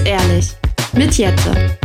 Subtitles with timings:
[0.00, 0.52] ehrlich
[0.92, 1.76] mit Jette.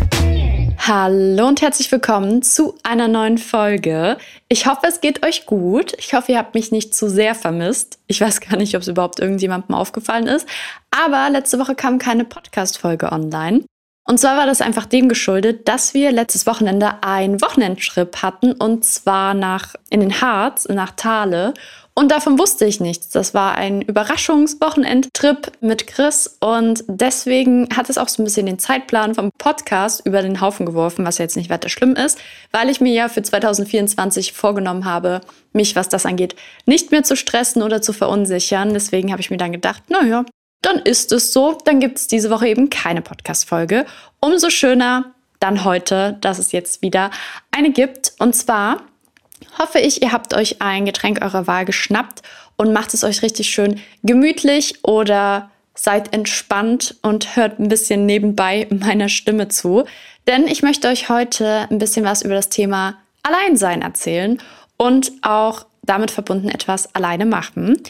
[0.80, 4.18] Hallo und herzlich willkommen zu einer neuen Folge.
[4.48, 5.94] Ich hoffe, es geht euch gut.
[5.98, 8.00] Ich hoffe, ihr habt mich nicht zu sehr vermisst.
[8.08, 10.48] Ich weiß gar nicht, ob es überhaupt irgendjemandem aufgefallen ist.
[10.92, 13.64] Aber letzte Woche kam keine Podcast-Folge online.
[14.06, 18.86] Und zwar war das einfach dem geschuldet, dass wir letztes Wochenende einen Wochenendtrip hatten und
[18.86, 21.54] zwar nach in den Harz, nach Thale.
[21.98, 23.10] Und davon wusste ich nichts.
[23.10, 28.60] Das war ein Überraschungswochenendtrip mit Chris und deswegen hat es auch so ein bisschen den
[28.60, 32.20] Zeitplan vom Podcast über den Haufen geworfen, was jetzt nicht weiter schlimm ist,
[32.52, 35.22] weil ich mir ja für 2024 vorgenommen habe,
[35.54, 36.36] mich, was das angeht,
[36.68, 38.76] nicht mehr zu stressen oder zu verunsichern.
[38.76, 40.24] Deswegen habe ich mir dann gedacht, naja,
[40.62, 41.58] dann ist es so.
[41.66, 43.88] Dann gibt es diese Woche eben keine Podcast-Folge.
[44.20, 47.10] Umso schöner dann heute, dass es jetzt wieder
[47.50, 48.14] eine gibt.
[48.20, 48.84] Und zwar
[49.58, 52.22] hoffe ich, ihr habt euch ein Getränk eurer Wahl geschnappt
[52.56, 58.68] und macht es euch richtig schön gemütlich oder seid entspannt und hört ein bisschen nebenbei
[58.70, 59.86] meiner Stimme zu.
[60.26, 64.42] Denn ich möchte euch heute ein bisschen was über das Thema Alleinsein erzählen
[64.78, 67.82] und auch damit verbunden etwas alleine machen.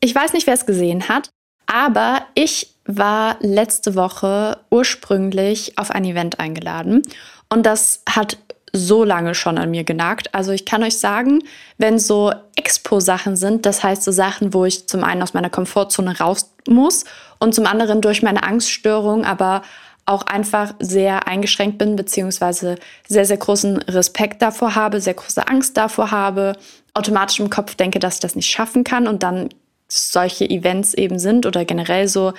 [0.00, 1.30] Ich weiß nicht, wer es gesehen hat,
[1.66, 7.02] aber ich war letzte Woche ursprünglich auf ein Event eingeladen
[7.48, 8.38] und das hat
[8.74, 10.34] so lange schon an mir genagt.
[10.34, 11.42] Also ich kann euch sagen,
[11.78, 16.18] wenn so Expo-Sachen sind, das heißt so Sachen, wo ich zum einen aus meiner Komfortzone
[16.18, 17.04] raus muss
[17.38, 19.62] und zum anderen durch meine Angststörung, aber
[20.06, 22.76] auch einfach sehr eingeschränkt bin, beziehungsweise
[23.08, 26.54] sehr, sehr großen Respekt davor habe, sehr große Angst davor habe,
[26.92, 29.48] automatisch im Kopf denke, dass ich das nicht schaffen kann und dann
[29.88, 32.32] solche Events eben sind oder generell so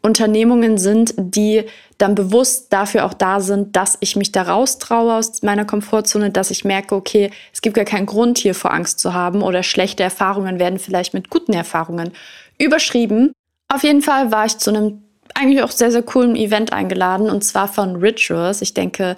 [0.00, 1.64] Unternehmungen sind, die
[1.98, 6.50] dann bewusst dafür auch da sind, dass ich mich da raustraue aus meiner Komfortzone, dass
[6.50, 10.04] ich merke, okay, es gibt gar keinen Grund hier vor Angst zu haben oder schlechte
[10.04, 12.12] Erfahrungen werden vielleicht mit guten Erfahrungen
[12.58, 13.32] überschrieben.
[13.68, 15.02] Auf jeden Fall war ich zu einem
[15.34, 18.62] eigentlich auch sehr, sehr coolen Event eingeladen und zwar von Rituals.
[18.62, 19.16] Ich denke,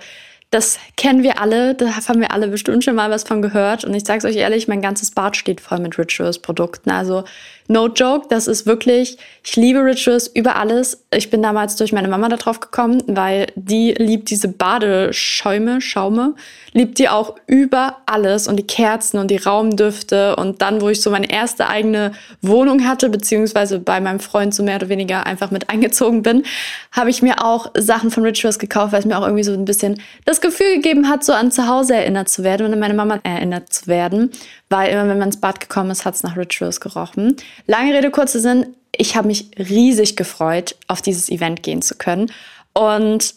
[0.51, 3.85] das kennen wir alle, da haben wir alle bestimmt schon mal was von gehört.
[3.85, 6.91] Und ich sage es euch ehrlich, mein ganzes Bad steht voll mit Rituals-Produkten.
[6.91, 7.23] Also
[7.69, 11.05] no joke, das ist wirklich, ich liebe Rituals über alles.
[11.15, 16.35] Ich bin damals durch meine Mama darauf gekommen, weil die liebt diese Badeschäume, Schaume,
[16.73, 20.35] liebt die auch über alles und die Kerzen und die Raumdüfte.
[20.35, 22.11] Und dann, wo ich so meine erste eigene
[22.43, 26.43] Wohnung hatte, beziehungsweise bei meinem Freund so mehr oder weniger einfach mit eingezogen bin,
[26.91, 29.65] habe ich mir auch Sachen von Rituals gekauft, weil es mir auch irgendwie so ein
[29.65, 32.95] bisschen das Gefühl gegeben hat, so an zu Hause erinnert zu werden und an meine
[32.95, 34.31] Mama erinnert zu werden
[34.71, 37.37] weil immer, wenn man ins Bad gekommen ist, hat es nach Rituals gerochen.
[37.67, 42.33] Lange Rede, kurzer Sinn, ich habe mich riesig gefreut, auf dieses Event gehen zu können.
[42.73, 43.35] Und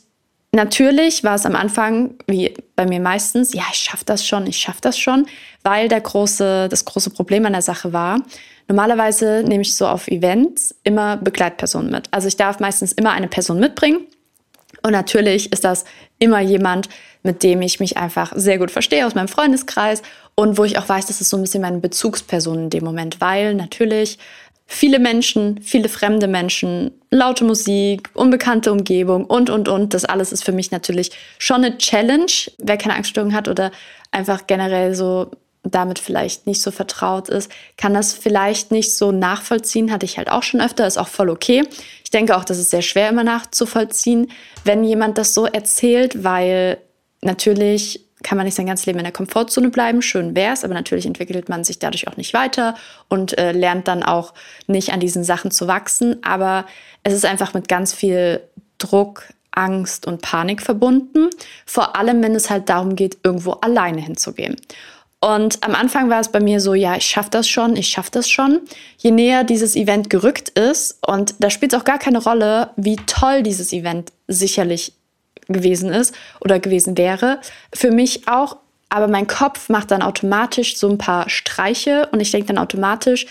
[0.52, 4.58] natürlich war es am Anfang, wie bei mir meistens, ja, ich schaffe das schon, ich
[4.58, 5.26] schaffe das schon,
[5.64, 8.22] weil der große, das große Problem an der Sache war,
[8.68, 12.08] normalerweise nehme ich so auf Events immer Begleitpersonen mit.
[12.12, 14.06] Also ich darf meistens immer eine Person mitbringen.
[14.84, 15.86] Und natürlich ist das
[16.20, 16.90] immer jemand,
[17.24, 20.02] mit dem ich mich einfach sehr gut verstehe aus meinem Freundeskreis
[20.36, 23.22] und wo ich auch weiß, das ist so ein bisschen meine Bezugsperson in dem Moment,
[23.22, 24.20] weil natürlich
[24.66, 29.94] viele Menschen, viele fremde Menschen, laute Musik, unbekannte Umgebung und, und, und.
[29.94, 33.72] Das alles ist für mich natürlich schon eine Challenge, wer keine Angststörung hat oder
[34.12, 35.32] einfach generell so
[35.64, 39.92] damit vielleicht nicht so vertraut ist, kann das vielleicht nicht so nachvollziehen.
[39.92, 41.64] Hatte ich halt auch schon öfter, ist auch voll okay.
[42.14, 44.30] Ich denke auch, das ist sehr schwer immer nachzuvollziehen,
[44.66, 46.78] wenn jemand das so erzählt, weil
[47.22, 50.04] natürlich kann man nicht sein ganzes Leben in der Komfortzone bleiben.
[50.04, 52.76] Schön wäre es, aber natürlich entwickelt man sich dadurch auch nicht weiter
[53.10, 54.36] und äh, lernt dann auch
[54.68, 56.24] nicht an diesen Sachen zu wachsen.
[56.24, 56.68] Aber
[57.02, 58.42] es ist einfach mit ganz viel
[58.78, 61.32] Druck, Angst und Panik verbunden.
[61.66, 64.56] Vor allem, wenn es halt darum geht, irgendwo alleine hinzugehen.
[65.24, 68.12] Und am Anfang war es bei mir so, ja, ich schaffe das schon, ich schaffe
[68.12, 68.60] das schon.
[68.98, 72.98] Je näher dieses Event gerückt ist, und da spielt es auch gar keine Rolle, wie
[72.98, 74.92] toll dieses Event sicherlich
[75.48, 77.40] gewesen ist oder gewesen wäre.
[77.74, 78.58] Für mich auch,
[78.90, 83.26] aber mein Kopf macht dann automatisch so ein paar Streiche und ich denke dann automatisch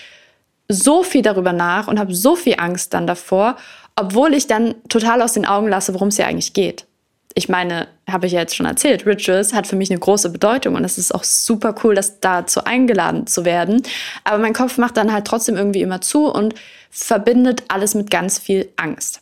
[0.69, 3.57] so viel darüber nach und habe so viel Angst dann davor,
[3.97, 6.87] obwohl ich dann total aus den Augen lasse, worum es hier eigentlich geht.
[7.35, 10.75] Ich meine, habe ich ja jetzt schon erzählt, Rituals hat für mich eine große Bedeutung
[10.75, 13.83] und es ist auch super cool, das dazu eingeladen zu werden.
[14.25, 16.55] Aber mein Kopf macht dann halt trotzdem irgendwie immer zu und
[16.91, 19.21] verbindet alles mit ganz viel Angst.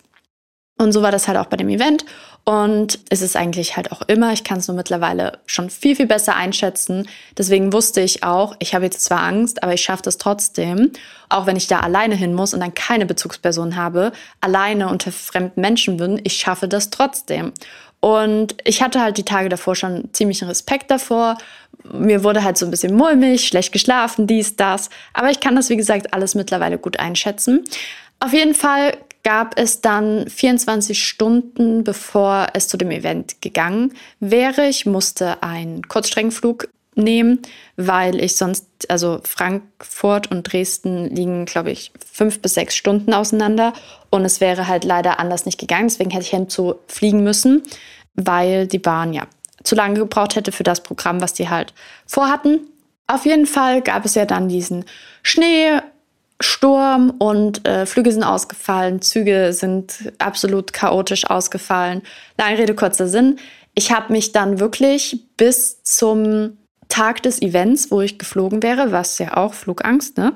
[0.77, 2.07] Und so war das halt auch bei dem Event.
[2.45, 6.07] Und es ist eigentlich halt auch immer, ich kann es nur mittlerweile schon viel, viel
[6.07, 7.07] besser einschätzen.
[7.37, 10.91] Deswegen wusste ich auch, ich habe jetzt zwar Angst, aber ich schaffe das trotzdem.
[11.29, 15.61] Auch wenn ich da alleine hin muss und dann keine Bezugsperson habe, alleine unter fremden
[15.61, 17.53] Menschen bin, ich schaffe das trotzdem.
[18.01, 21.37] Und ich hatte halt die Tage davor schon ziemlichen Respekt davor.
[21.93, 24.89] Mir wurde halt so ein bisschen mulmig, schlecht geschlafen, dies, das.
[25.13, 27.65] Aber ich kann das, wie gesagt, alles mittlerweile gut einschätzen.
[28.19, 34.67] Auf jeden Fall gab es dann 24 Stunden, bevor es zu dem Event gegangen wäre.
[34.67, 37.41] Ich musste einen Kurzstreckenflug nehmen,
[37.77, 43.73] weil ich sonst, also Frankfurt und Dresden liegen, glaube ich, fünf bis sechs Stunden auseinander
[44.11, 45.89] und es wäre halt leider anders nicht gegangen.
[45.89, 47.63] Deswegen hätte ich hinzu fliegen müssen,
[48.15, 49.27] weil die Bahn ja
[49.63, 51.75] zu lange gebraucht hätte für das Programm, was die halt
[52.07, 52.61] vorhatten.
[53.07, 54.85] Auf jeden Fall gab es ja dann diesen
[55.23, 62.03] Schneesturm und äh, Flüge sind ausgefallen, Züge sind absolut chaotisch ausgefallen.
[62.39, 63.39] Lange Rede, kurzer Sinn.
[63.75, 66.57] Ich habe mich dann wirklich bis zum
[66.91, 70.35] Tag des Events, wo ich geflogen wäre, was ja auch Flugangst, ne?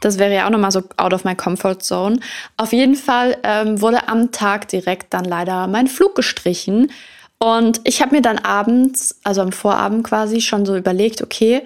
[0.00, 2.20] Das wäre ja auch nochmal so out of my comfort zone.
[2.58, 6.92] Auf jeden Fall ähm, wurde am Tag direkt dann leider mein Flug gestrichen.
[7.38, 11.62] Und ich habe mir dann abends, also am Vorabend quasi, schon so überlegt, okay,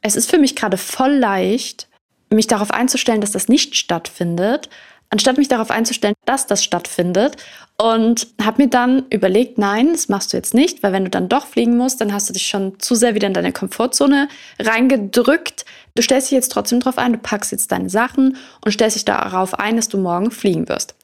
[0.00, 1.86] es ist für mich gerade voll leicht,
[2.30, 4.70] mich darauf einzustellen, dass das nicht stattfindet,
[5.10, 7.36] anstatt mich darauf einzustellen, dass das stattfindet.
[7.78, 11.28] Und habe mir dann überlegt, nein, das machst du jetzt nicht, weil wenn du dann
[11.28, 15.66] doch fliegen musst, dann hast du dich schon zu sehr wieder in deine Komfortzone reingedrückt.
[15.94, 19.04] Du stellst dich jetzt trotzdem darauf ein, du packst jetzt deine Sachen und stellst dich
[19.04, 20.94] darauf ein, dass du morgen fliegen wirst.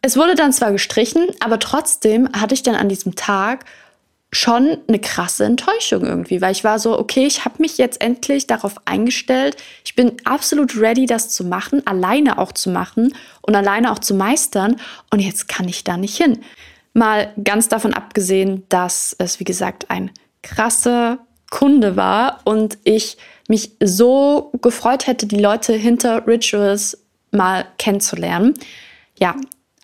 [0.00, 3.66] Es wurde dann zwar gestrichen, aber trotzdem hatte ich dann an diesem Tag
[4.32, 8.46] schon eine krasse Enttäuschung irgendwie, weil ich war so, okay, ich habe mich jetzt endlich
[8.46, 9.56] darauf eingestellt.
[9.84, 13.12] Ich bin absolut ready, das zu machen, alleine auch zu machen
[13.42, 14.76] und alleine auch zu meistern.
[15.10, 16.40] Und jetzt kann ich da nicht hin.
[16.92, 20.12] Mal ganz davon abgesehen, dass es, wie gesagt, ein
[20.42, 21.18] krasser
[21.50, 23.16] Kunde war und ich
[23.48, 26.98] mich so gefreut hätte, die Leute hinter Rituals
[27.32, 28.54] mal kennenzulernen.
[29.18, 29.34] Ja,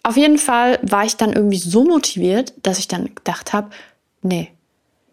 [0.04, 3.70] auf jeden Fall war ich dann irgendwie so motiviert, dass ich dann gedacht habe,
[4.26, 4.52] nee,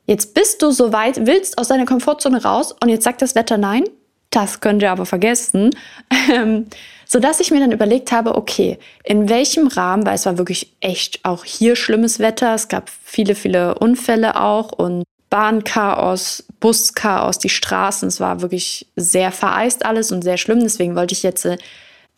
[0.05, 3.57] jetzt bist du so weit, willst aus deiner Komfortzone raus und jetzt sagt das Wetter
[3.57, 3.83] nein.
[4.29, 5.69] Das könnt ihr aber vergessen.
[6.31, 6.67] Ähm,
[7.05, 11.19] sodass ich mir dann überlegt habe, okay, in welchem Rahmen, weil es war wirklich echt
[11.23, 18.07] auch hier schlimmes Wetter, es gab viele, viele Unfälle auch und Bahnchaos, Buschaos, die Straßen,
[18.07, 20.61] es war wirklich sehr vereist alles und sehr schlimm.
[20.61, 21.57] Deswegen wollte ich jetzt äh,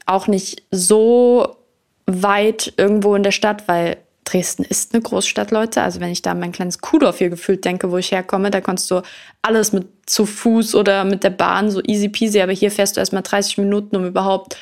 [0.06, 1.58] auch nicht so
[2.06, 5.82] weit irgendwo in der Stadt, weil Dresden ist eine Großstadt, Leute.
[5.82, 8.60] Also wenn ich da an mein kleines Kuhdorf hier gefühlt denke, wo ich herkomme, da
[8.60, 9.02] kannst du
[9.42, 12.42] alles mit zu Fuß oder mit der Bahn so easy peasy.
[12.42, 14.58] Aber hier fährst du erstmal 30 Minuten, um überhaupt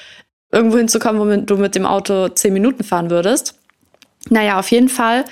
[0.52, 3.56] irgendwo hinzukommen, wo du mit dem Auto 10 Minuten fahren würdest.
[4.30, 5.26] Naja, auf jeden Fall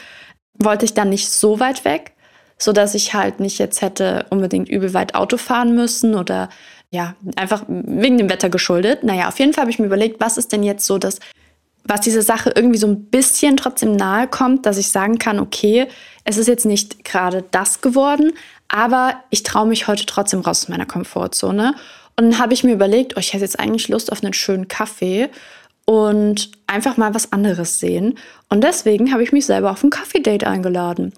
[0.58, 2.14] wollte ich dann nicht so weit weg,
[2.58, 6.50] sodass ich halt nicht jetzt hätte unbedingt übel weit Auto fahren müssen oder
[6.90, 9.04] ja, einfach wegen dem Wetter geschuldet.
[9.04, 11.20] Naja, auf jeden Fall habe ich mir überlegt, was ist denn jetzt so das
[11.84, 15.88] was diese Sache irgendwie so ein bisschen trotzdem nahe kommt, dass ich sagen kann, okay,
[16.24, 18.34] es ist jetzt nicht gerade das geworden,
[18.68, 21.76] aber ich traue mich heute trotzdem raus aus meiner Komfortzone.
[22.16, 24.68] Und dann habe ich mir überlegt, oh, ich hätte jetzt eigentlich Lust auf einen schönen
[24.68, 25.30] Kaffee
[25.86, 28.18] und einfach mal was anderes sehen.
[28.50, 31.14] Und deswegen habe ich mich selber auf ein Kaffee-Date eingeladen.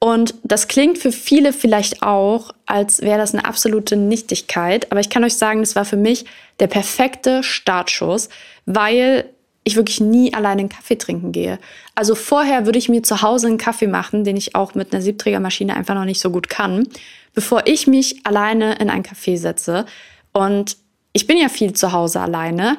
[0.00, 4.90] Und das klingt für viele vielleicht auch, als wäre das eine absolute Nichtigkeit.
[4.92, 6.24] Aber ich kann euch sagen, das war für mich
[6.60, 8.28] der perfekte Startschuss,
[8.64, 9.28] weil
[9.68, 11.58] ich wirklich nie alleine einen Kaffee trinken gehe.
[11.94, 15.02] Also vorher würde ich mir zu Hause einen Kaffee machen, den ich auch mit einer
[15.02, 16.88] Siebträgermaschine einfach noch nicht so gut kann,
[17.34, 19.86] bevor ich mich alleine in ein Café setze.
[20.32, 20.76] Und
[21.12, 22.78] ich bin ja viel zu Hause alleine,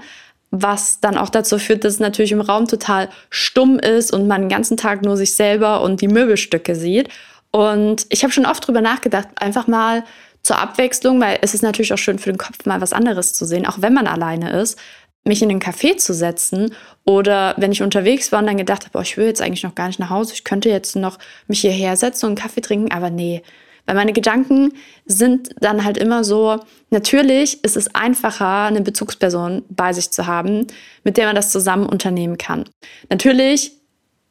[0.51, 4.41] was dann auch dazu führt, dass es natürlich im Raum total stumm ist und man
[4.41, 7.09] den ganzen Tag nur sich selber und die Möbelstücke sieht.
[7.51, 10.03] Und ich habe schon oft drüber nachgedacht, einfach mal
[10.41, 13.45] zur Abwechslung, weil es ist natürlich auch schön für den Kopf, mal was anderes zu
[13.45, 14.79] sehen, auch wenn man alleine ist,
[15.25, 16.73] mich in den Café zu setzen
[17.05, 19.75] oder wenn ich unterwegs war und dann gedacht habe, oh, ich will jetzt eigentlich noch
[19.75, 22.91] gar nicht nach Hause, ich könnte jetzt noch mich hierher setzen und einen Kaffee trinken,
[22.91, 23.43] aber nee,
[23.89, 24.73] weil meine Gedanken
[25.07, 26.59] sind dann halt immer so,
[26.91, 30.67] natürlich ist es einfacher, eine Bezugsperson bei sich zu haben,
[31.03, 32.65] mit der man das zusammen unternehmen kann.
[33.09, 33.71] Natürlich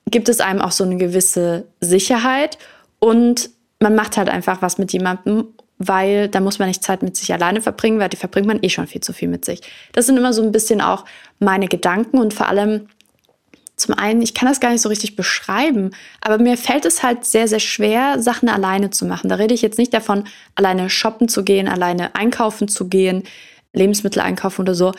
[0.07, 2.57] gibt es einem auch so eine gewisse Sicherheit
[3.01, 7.17] und man macht halt einfach was mit jemandem weil da muss man nicht Zeit mit
[7.17, 9.61] sich alleine verbringen, weil die verbringt man eh schon viel zu viel mit sich.
[9.93, 11.05] Das sind immer so ein bisschen auch
[11.39, 12.89] meine Gedanken und vor allem
[13.77, 17.25] zum einen, ich kann das gar nicht so richtig beschreiben, aber mir fällt es halt
[17.25, 19.29] sehr, sehr schwer, Sachen alleine zu machen.
[19.29, 20.25] Da rede ich jetzt nicht davon,
[20.57, 23.23] alleine shoppen zu gehen, alleine einkaufen zu gehen,
[23.73, 24.93] Lebensmittel einkaufen oder so.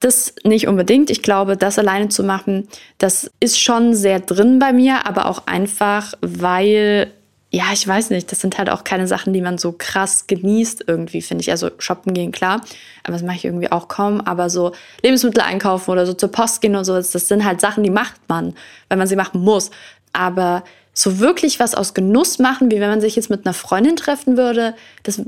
[0.00, 1.10] Das nicht unbedingt.
[1.10, 5.46] Ich glaube, das alleine zu machen, das ist schon sehr drin bei mir, aber auch
[5.46, 7.12] einfach, weil
[7.54, 10.86] ja, ich weiß nicht, das sind halt auch keine Sachen, die man so krass genießt
[10.88, 11.52] irgendwie, finde ich.
[11.52, 12.62] Also shoppen gehen, klar,
[13.04, 14.20] aber das mache ich irgendwie auch kaum.
[14.20, 14.72] Aber so
[15.04, 18.20] Lebensmittel einkaufen oder so zur Post gehen und so, das sind halt Sachen, die macht
[18.26, 18.54] man,
[18.88, 19.70] weil man sie machen muss.
[20.12, 23.94] Aber so wirklich was aus Genuss machen, wie wenn man sich jetzt mit einer Freundin
[23.94, 25.22] treffen würde, das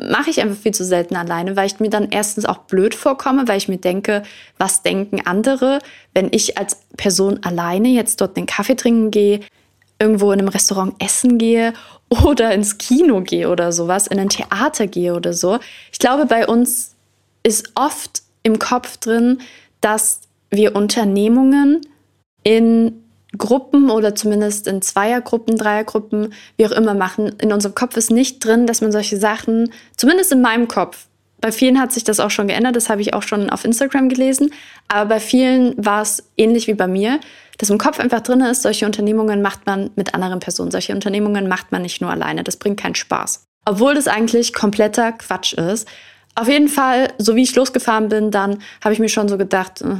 [0.00, 3.48] mache ich einfach viel zu selten alleine, weil ich mir dann erstens auch blöd vorkomme,
[3.48, 4.22] weil ich mir denke,
[4.56, 5.80] was denken andere,
[6.14, 9.40] wenn ich als Person alleine jetzt dort einen Kaffee trinken gehe,
[10.02, 11.72] irgendwo in einem Restaurant essen gehe
[12.24, 15.58] oder ins Kino gehe oder sowas, in ein Theater gehe oder so.
[15.92, 16.94] Ich glaube, bei uns
[17.42, 19.38] ist oft im Kopf drin,
[19.80, 21.80] dass wir Unternehmungen
[22.42, 23.02] in
[23.38, 27.32] Gruppen oder zumindest in Zweiergruppen, Dreiergruppen, wie auch immer machen.
[27.40, 31.06] In unserem Kopf ist nicht drin, dass man solche Sachen, zumindest in meinem Kopf,
[31.42, 34.08] bei vielen hat sich das auch schon geändert, das habe ich auch schon auf Instagram
[34.08, 34.52] gelesen,
[34.88, 37.20] aber bei vielen war es ähnlich wie bei mir,
[37.58, 41.48] dass im Kopf einfach drin ist, solche Unternehmungen macht man mit anderen Personen, solche Unternehmungen
[41.48, 43.44] macht man nicht nur alleine, das bringt keinen Spaß.
[43.64, 45.86] Obwohl das eigentlich kompletter Quatsch ist.
[46.34, 49.82] Auf jeden Fall, so wie ich losgefahren bin, dann habe ich mir schon so gedacht,
[49.82, 49.96] äh,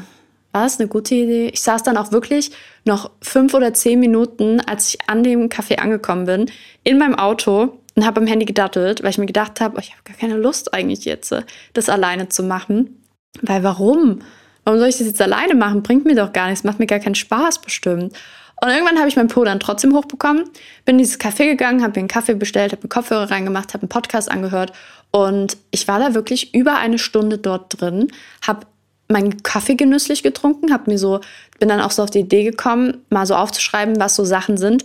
[0.52, 1.50] war das eine gute Idee?
[1.52, 2.52] Ich saß dann auch wirklich
[2.84, 6.50] noch fünf oder zehn Minuten, als ich an dem Café angekommen bin,
[6.84, 10.02] in meinem Auto und habe am Handy gedattelt, weil ich mir gedacht habe, ich habe
[10.04, 11.34] gar keine Lust eigentlich jetzt,
[11.72, 13.02] das alleine zu machen.
[13.40, 14.20] Weil warum?
[14.64, 15.82] Warum soll ich das jetzt alleine machen?
[15.82, 18.16] Bringt mir doch gar nichts, macht mir gar keinen Spaß bestimmt.
[18.62, 20.44] Und irgendwann habe ich mein Po dann trotzdem hochbekommen,
[20.84, 23.82] bin in dieses Café gegangen, habe mir einen Kaffee bestellt, habe einen Kopfhörer reingemacht, habe
[23.82, 24.72] einen Podcast angehört
[25.10, 28.08] und ich war da wirklich über eine Stunde dort drin,
[28.46, 28.66] habe
[29.08, 31.20] meinen Kaffee genüsslich getrunken, habe mir so,
[31.58, 34.84] bin dann auch so auf die Idee gekommen, mal so aufzuschreiben, was so Sachen sind,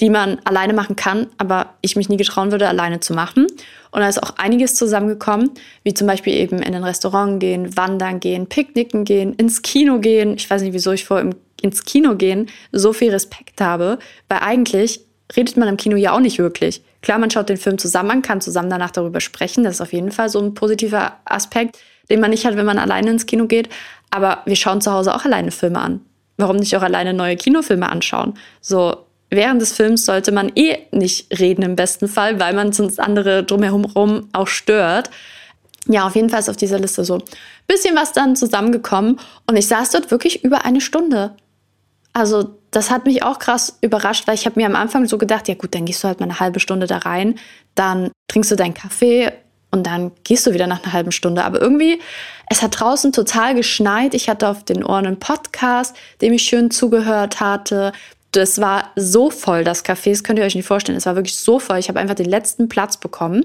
[0.00, 3.46] die man alleine machen kann, aber ich mich nie getrauen würde, alleine zu machen.
[3.90, 5.50] Und da ist auch einiges zusammengekommen,
[5.82, 10.34] wie zum Beispiel eben in ein Restaurant gehen, wandern gehen, picknicken gehen, ins Kino gehen.
[10.36, 11.22] Ich weiß nicht, wieso ich vor
[11.60, 15.00] ins Kino gehen so viel Respekt habe, weil eigentlich
[15.36, 16.82] redet man im Kino ja auch nicht wirklich.
[17.02, 19.64] Klar, man schaut den Film zusammen an, kann zusammen danach darüber sprechen.
[19.64, 21.78] Das ist auf jeden Fall so ein positiver Aspekt
[22.10, 23.68] den man nicht hat, wenn man alleine ins Kino geht.
[24.10, 26.00] Aber wir schauen zu Hause auch alleine Filme an.
[26.36, 28.34] Warum nicht auch alleine neue Kinofilme anschauen?
[28.60, 28.96] So,
[29.30, 33.44] während des Films sollte man eh nicht reden im besten Fall, weil man sonst andere
[33.44, 35.10] drumherum auch stört.
[35.86, 37.22] Ja, auf jeden Fall ist auf dieser Liste so ein
[37.66, 41.34] bisschen was dann zusammengekommen und ich saß dort wirklich über eine Stunde.
[42.12, 45.48] Also das hat mich auch krass überrascht, weil ich habe mir am Anfang so gedacht,
[45.48, 47.36] ja gut, dann gehst du halt mal eine halbe Stunde da rein,
[47.74, 49.32] dann trinkst du deinen Kaffee
[49.70, 51.44] und dann gehst du wieder nach einer halben Stunde.
[51.44, 52.00] Aber irgendwie,
[52.48, 54.14] es hat draußen total geschneit.
[54.14, 57.92] Ich hatte auf den Ohren einen Podcast, dem ich schön zugehört hatte.
[58.38, 60.96] Das war so voll, das Café, das könnt ihr euch nicht vorstellen.
[60.96, 61.78] Es war wirklich so voll.
[61.78, 63.44] Ich habe einfach den letzten Platz bekommen.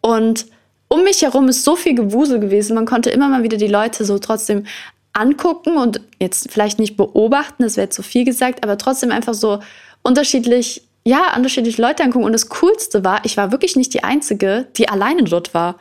[0.00, 0.46] Und
[0.88, 2.74] um mich herum ist so viel Gewusel gewesen.
[2.74, 4.64] Man konnte immer mal wieder die Leute so trotzdem
[5.12, 9.60] angucken und jetzt vielleicht nicht beobachten, das wäre zu viel gesagt, aber trotzdem einfach so
[10.02, 12.24] unterschiedlich ja, unterschiedliche Leute angucken.
[12.24, 15.78] Und das Coolste war, ich war wirklich nicht die Einzige, die alleine dort war.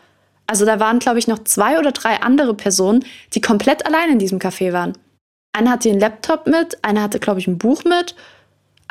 [0.48, 4.20] Also da waren, glaube ich, noch zwei oder drei andere Personen, die komplett allein in
[4.20, 4.98] diesem Café waren.
[5.54, 8.16] Einer hatte einen Laptop mit, einer hatte, glaube ich, ein Buch mit.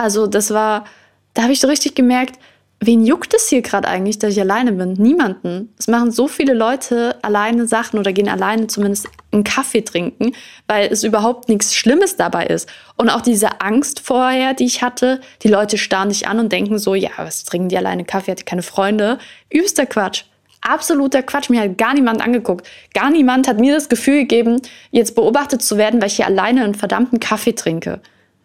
[0.01, 0.87] Also das war,
[1.35, 2.39] da habe ich so richtig gemerkt,
[2.81, 4.95] wen juckt es hier gerade eigentlich, dass ich alleine bin?
[4.95, 5.75] Niemanden.
[5.79, 10.33] Es machen so viele Leute alleine Sachen oder gehen alleine zumindest einen Kaffee trinken,
[10.67, 12.67] weil es überhaupt nichts Schlimmes dabei ist.
[12.97, 16.79] Und auch diese Angst vorher, die ich hatte, die Leute starren dich an und denken
[16.79, 19.19] so, ja, was trinken die alleine Kaffee, hat die keine Freunde?
[19.53, 20.25] Übster Quatsch.
[20.63, 21.51] Absoluter Quatsch.
[21.51, 22.67] Mir hat gar niemand angeguckt.
[22.95, 26.65] Gar niemand hat mir das Gefühl gegeben, jetzt beobachtet zu werden, weil ich hier alleine
[26.65, 28.01] einen verdammten Kaffee trinke.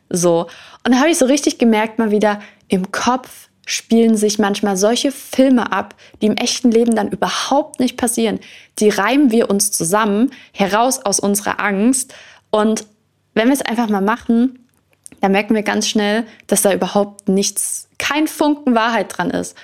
[0.09, 0.47] So.
[0.83, 5.11] Und da habe ich so richtig gemerkt, mal wieder im Kopf spielen sich manchmal solche
[5.11, 8.39] Filme ab, die im echten Leben dann überhaupt nicht passieren.
[8.79, 12.13] Die reimen wir uns zusammen, heraus aus unserer Angst.
[12.51, 12.85] Und
[13.33, 14.59] wenn wir es einfach mal machen,
[15.21, 19.55] dann merken wir ganz schnell, dass da überhaupt nichts, kein Funken Wahrheit dran ist.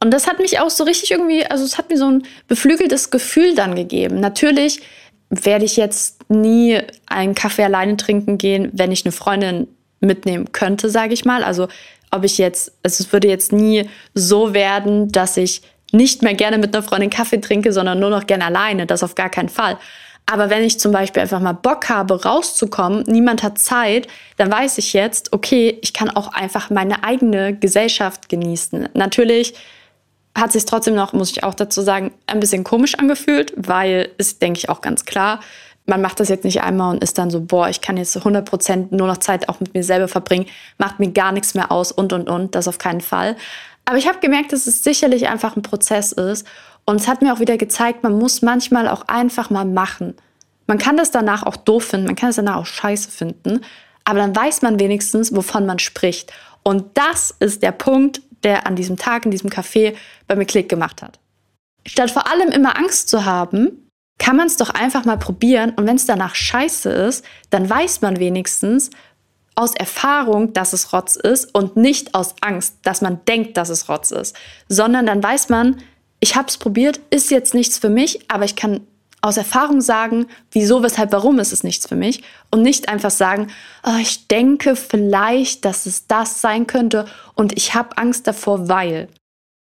[0.00, 3.10] Und das hat mich auch so richtig irgendwie, also es hat mir so ein beflügeltes
[3.10, 4.20] Gefühl dann gegeben.
[4.20, 4.82] Natürlich
[5.30, 9.68] werde ich jetzt nie einen Kaffee alleine trinken gehen, wenn ich eine Freundin
[10.00, 11.42] mitnehmen könnte, sage ich mal.
[11.42, 11.68] Also
[12.10, 15.62] ob ich jetzt, also es würde jetzt nie so werden, dass ich
[15.92, 18.86] nicht mehr gerne mit einer Freundin Kaffee trinke, sondern nur noch gerne alleine.
[18.86, 19.78] Das auf gar keinen Fall.
[20.30, 24.76] Aber wenn ich zum Beispiel einfach mal Bock habe, rauszukommen, niemand hat Zeit, dann weiß
[24.76, 28.90] ich jetzt, okay, ich kann auch einfach meine eigene Gesellschaft genießen.
[28.92, 29.54] Natürlich
[30.36, 34.38] hat sich trotzdem noch, muss ich auch dazu sagen, ein bisschen komisch angefühlt, weil es,
[34.38, 35.40] denke ich, auch ganz klar,
[35.88, 38.88] man macht das jetzt nicht einmal und ist dann so, boah, ich kann jetzt 100%
[38.94, 42.12] nur noch Zeit auch mit mir selber verbringen, macht mir gar nichts mehr aus und,
[42.12, 43.36] und, und, das auf keinen Fall.
[43.86, 46.46] Aber ich habe gemerkt, dass es sicherlich einfach ein Prozess ist
[46.84, 50.14] und es hat mir auch wieder gezeigt, man muss manchmal auch einfach mal machen.
[50.66, 53.60] Man kann das danach auch doof finden, man kann es danach auch scheiße finden,
[54.04, 56.32] aber dann weiß man wenigstens, wovon man spricht.
[56.62, 59.94] Und das ist der Punkt, der an diesem Tag, in diesem Café
[60.26, 61.18] bei mir Klick gemacht hat.
[61.86, 63.87] Statt vor allem immer Angst zu haben,
[64.18, 68.00] kann man es doch einfach mal probieren und wenn es danach scheiße ist, dann weiß
[68.00, 68.90] man wenigstens,
[69.58, 73.88] aus Erfahrung, dass es Rotz ist und nicht aus Angst, dass man denkt, dass es
[73.88, 74.36] Rotz ist,
[74.68, 75.82] sondern dann weiß man,
[76.20, 78.86] ich habe es probiert, ist jetzt nichts für mich, aber ich kann
[79.20, 82.22] aus Erfahrung sagen, wieso, weshalb, warum ist es nichts für mich
[82.52, 83.48] und nicht einfach sagen,
[83.84, 89.08] oh, ich denke vielleicht, dass es das sein könnte und ich habe Angst davor, weil.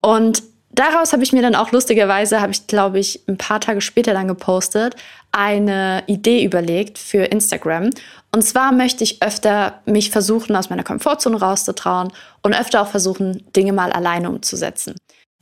[0.03, 0.43] Und
[0.79, 4.13] daraus habe ich mir dann auch lustigerweise, habe ich glaube ich ein paar Tage später
[4.13, 4.95] dann gepostet,
[5.33, 7.91] eine Idee überlegt für Instagram.
[8.33, 13.45] Und zwar möchte ich öfter mich versuchen, aus meiner Komfortzone rauszutrauen und öfter auch versuchen,
[13.55, 14.95] Dinge mal alleine umzusetzen.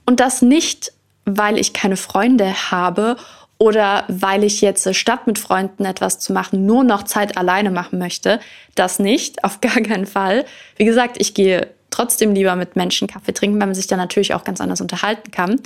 [0.07, 0.93] Und das nicht,
[1.25, 3.17] weil ich keine Freunde habe
[3.59, 7.99] oder weil ich jetzt statt mit Freunden etwas zu machen, nur noch Zeit alleine machen
[7.99, 8.41] möchte.
[8.75, 10.45] Das nicht, auf gar keinen Fall.
[10.77, 14.35] Wie gesagt, ich gehe trotzdem lieber mit Menschen Kaffee trinken, weil man sich dann natürlich
[14.35, 15.61] auch ganz anders unterhalten kann.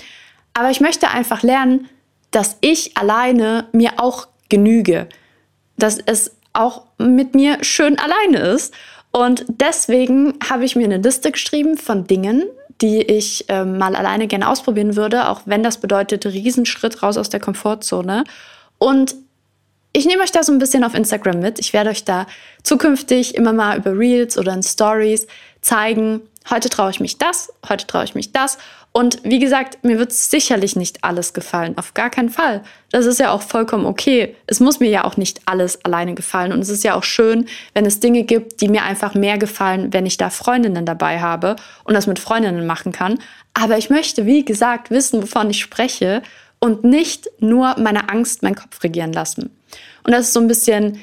[0.54, 1.88] Aber ich möchte einfach lernen,
[2.30, 5.08] dass ich alleine mir auch genüge.
[5.76, 8.74] Dass es auch mit mir schön alleine ist.
[9.10, 12.44] Und deswegen habe ich mir eine Liste geschrieben von Dingen,
[12.80, 17.28] die ich äh, mal alleine gerne ausprobieren würde, auch wenn das bedeutet, Riesenschritt raus aus
[17.28, 18.24] der Komfortzone.
[18.78, 19.16] Und
[19.92, 21.58] ich nehme euch da so ein bisschen auf Instagram mit.
[21.58, 22.26] Ich werde euch da
[22.62, 25.26] zukünftig immer mal über Reels oder in Stories
[25.60, 28.58] zeigen, heute traue ich mich das, heute traue ich mich das.
[28.92, 32.62] Und wie gesagt, mir wird sicherlich nicht alles gefallen, auf gar keinen Fall.
[32.90, 34.34] Das ist ja auch vollkommen okay.
[34.46, 36.52] Es muss mir ja auch nicht alles alleine gefallen.
[36.52, 39.92] Und es ist ja auch schön, wenn es Dinge gibt, die mir einfach mehr gefallen,
[39.92, 43.18] wenn ich da Freundinnen dabei habe und das mit Freundinnen machen kann.
[43.52, 46.22] Aber ich möchte, wie gesagt, wissen, wovon ich spreche
[46.60, 49.57] und nicht nur meine Angst meinen Kopf regieren lassen.
[50.04, 50.98] Und das ist so ein bisschen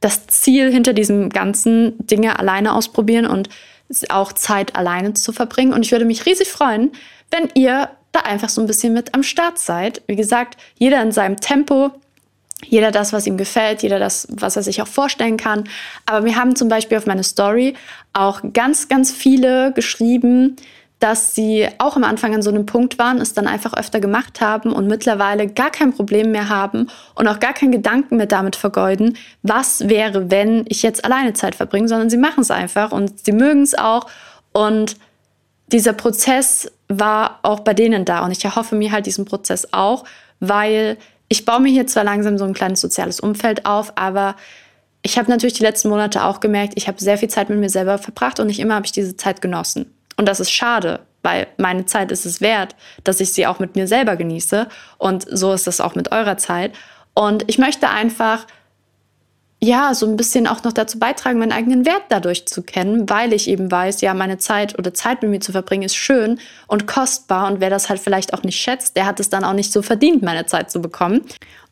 [0.00, 3.48] das Ziel hinter diesem ganzen Dinge alleine ausprobieren und
[4.10, 5.72] auch Zeit alleine zu verbringen.
[5.72, 6.92] Und ich würde mich riesig freuen,
[7.30, 10.02] wenn ihr da einfach so ein bisschen mit am Start seid.
[10.06, 11.90] Wie gesagt, jeder in seinem Tempo,
[12.66, 15.64] jeder das, was ihm gefällt, jeder das, was er sich auch vorstellen kann.
[16.06, 17.74] Aber wir haben zum Beispiel auf meine Story
[18.12, 20.56] auch ganz, ganz viele geschrieben,
[21.00, 24.40] dass sie auch am Anfang an so einem Punkt waren, es dann einfach öfter gemacht
[24.40, 28.56] haben und mittlerweile gar kein Problem mehr haben und auch gar keinen Gedanken mehr damit
[28.56, 33.24] vergeuden, was wäre, wenn ich jetzt alleine Zeit verbringe, sondern sie machen es einfach und
[33.24, 34.06] sie mögen es auch.
[34.52, 34.96] Und
[35.72, 40.04] dieser Prozess war auch bei denen da und ich erhoffe mir halt diesen Prozess auch,
[40.40, 40.96] weil
[41.28, 44.36] ich baue mir hier zwar langsam so ein kleines soziales Umfeld auf, aber
[45.02, 47.68] ich habe natürlich die letzten Monate auch gemerkt, ich habe sehr viel Zeit mit mir
[47.68, 49.92] selber verbracht und nicht immer habe ich diese Zeit genossen.
[50.16, 53.74] Und das ist schade, weil meine Zeit ist es wert, dass ich sie auch mit
[53.76, 54.68] mir selber genieße.
[54.98, 56.72] Und so ist es auch mit eurer Zeit.
[57.14, 58.46] Und ich möchte einfach,
[59.64, 63.32] ja, so ein bisschen auch noch dazu beitragen, meinen eigenen Wert dadurch zu kennen, weil
[63.32, 66.86] ich eben weiß, ja, meine Zeit oder Zeit mit mir zu verbringen ist schön und
[66.86, 67.50] kostbar.
[67.50, 69.80] Und wer das halt vielleicht auch nicht schätzt, der hat es dann auch nicht so
[69.80, 71.22] verdient, meine Zeit zu bekommen.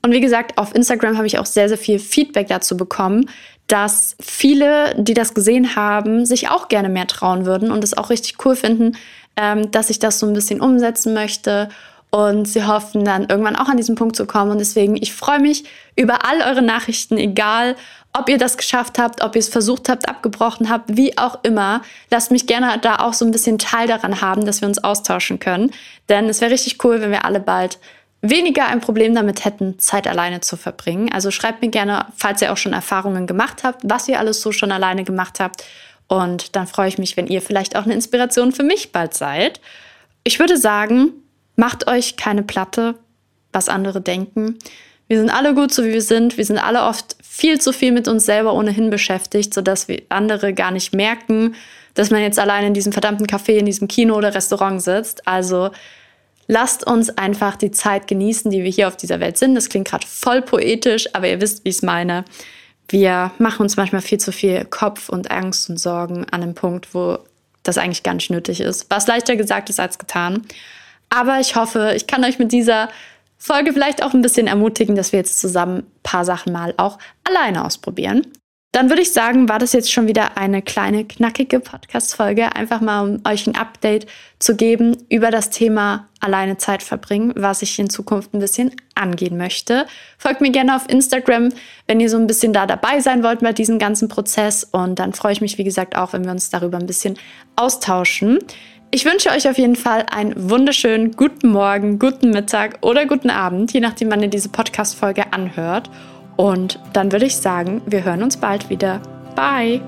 [0.01, 3.29] Und wie gesagt, auf Instagram habe ich auch sehr, sehr viel Feedback dazu bekommen,
[3.67, 8.11] dass viele, die das gesehen haben, sich auch gerne mehr trauen würden und es auch
[8.11, 8.97] richtig cool finden,
[9.37, 11.69] ähm, dass ich das so ein bisschen umsetzen möchte.
[12.11, 14.51] Und sie hoffen dann irgendwann auch an diesen Punkt zu kommen.
[14.51, 15.65] Und deswegen, ich freue mich
[15.97, 17.75] über all eure Nachrichten, egal
[18.13, 21.81] ob ihr das geschafft habt, ob ihr es versucht habt, abgebrochen habt, wie auch immer.
[22.11, 25.39] Lasst mich gerne da auch so ein bisschen Teil daran haben, dass wir uns austauschen
[25.39, 25.71] können.
[26.11, 27.79] Denn es wäre richtig cool, wenn wir alle bald
[28.23, 31.13] weniger ein Problem damit hätten, Zeit alleine zu verbringen.
[31.13, 34.53] Also schreibt mir gerne, falls ihr auch schon Erfahrungen gemacht habt, was ihr alles so
[34.53, 35.65] schon alleine gemacht habt.
[36.07, 39.61] Und dann freue ich mich, wenn ihr vielleicht auch eine Inspiration für mich bald seid.
[40.25, 41.13] Ich würde sagen,
[41.57, 42.95] macht euch keine Platte,
[43.53, 44.59] was andere denken.
[45.09, 46.39] Wir sind alle gut, so wie wir sind.
[46.39, 50.55] Wir sind alle oft viel zu viel mit uns selber ohnehin beschäftigt, sodass wir andere
[50.55, 51.55] gar nicht merken,
[51.95, 55.27] dass man jetzt allein in diesem verdammten Café, in diesem Kino oder Restaurant sitzt.
[55.27, 55.71] Also
[56.47, 59.55] Lasst uns einfach die Zeit genießen, die wir hier auf dieser Welt sind.
[59.55, 62.25] Das klingt gerade voll poetisch, aber ihr wisst, wie ich es meine.
[62.89, 66.95] Wir machen uns manchmal viel zu viel Kopf und Angst und Sorgen an einem Punkt,
[66.95, 67.19] wo
[67.63, 68.87] das eigentlich gar nicht nötig ist.
[68.91, 70.43] Was leichter gesagt ist als getan.
[71.09, 72.89] Aber ich hoffe, ich kann euch mit dieser
[73.39, 76.99] Folge vielleicht auch ein bisschen ermutigen, dass wir jetzt zusammen ein paar Sachen mal auch
[77.25, 78.27] alleine ausprobieren.
[78.73, 82.57] Dann würde ich sagen, war das jetzt schon wieder eine kleine, knackige Podcast-Folge.
[82.57, 84.07] Einfach mal, um euch ein Update
[84.39, 89.37] zu geben über das Thema alleine Zeit verbringen, was ich in Zukunft ein bisschen angehen
[89.37, 89.85] möchte.
[90.17, 91.51] Folgt mir gerne auf Instagram,
[91.87, 94.65] wenn ihr so ein bisschen da dabei sein wollt bei diesem ganzen Prozess.
[94.65, 97.19] Und dann freue ich mich, wie gesagt, auch, wenn wir uns darüber ein bisschen
[97.57, 98.39] austauschen.
[98.91, 103.75] Ich wünsche euch auf jeden Fall einen wunderschönen guten Morgen, guten Mittag oder guten Abend,
[103.75, 105.91] je nachdem, wann ihr diese Podcast-Folge anhört.
[106.37, 109.01] Und dann würde ich sagen, wir hören uns bald wieder.
[109.37, 109.81] Bye!